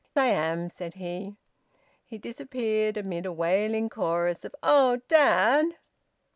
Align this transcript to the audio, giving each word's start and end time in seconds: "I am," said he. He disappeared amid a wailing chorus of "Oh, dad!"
"I 0.15 0.25
am," 0.29 0.71
said 0.71 0.95
he. 0.95 1.35
He 2.03 2.17
disappeared 2.17 2.97
amid 2.97 3.27
a 3.27 3.31
wailing 3.31 3.87
chorus 3.87 4.43
of 4.43 4.55
"Oh, 4.63 4.99
dad!" 5.07 5.75